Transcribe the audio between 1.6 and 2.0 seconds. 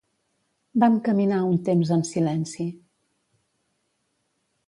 temps